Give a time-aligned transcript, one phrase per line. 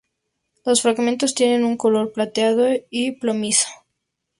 [0.65, 3.67] Los fragmentos tienen un color plateado y plomizo.